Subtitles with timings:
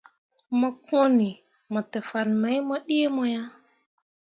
[0.61, 1.29] Mo kõoni
[1.73, 3.47] mo te fah mai mu ɗii mo ah.